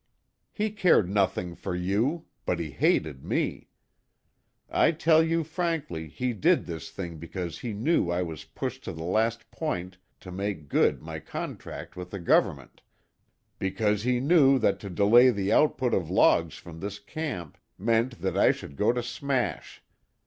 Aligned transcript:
He 0.51 0.71
cared 0.71 1.07
nothing 1.11 1.53
for 1.53 1.75
you, 1.75 2.25
but 2.43 2.57
he 2.57 2.71
hated 2.71 3.23
me. 3.23 3.67
I 4.67 4.93
tell 4.93 5.21
you 5.21 5.43
frankly 5.43 6.07
he 6.07 6.33
did 6.33 6.65
this 6.65 6.89
thing 6.89 7.17
because 7.19 7.59
he 7.59 7.73
knew 7.73 8.09
I 8.09 8.23
was 8.23 8.43
pushed 8.43 8.83
to 8.85 8.93
the 8.93 9.03
last 9.03 9.51
point 9.51 9.99
to 10.21 10.31
make 10.31 10.69
good 10.69 11.03
my 11.03 11.19
contract 11.19 11.95
with 11.95 12.09
the 12.09 12.19
government, 12.19 12.81
because 13.59 14.01
he 14.01 14.19
knew 14.19 14.57
that 14.57 14.79
to 14.79 14.89
delay 14.89 15.29
the 15.29 15.53
output 15.53 15.93
of 15.93 16.09
logs 16.09 16.55
from 16.55 16.79
this 16.79 16.97
camp 16.97 17.59
meant 17.77 18.21
that 18.21 18.35
I 18.35 18.49
should 18.49 18.77
go 18.77 18.91
to 18.91 19.03
smash. 19.03 19.83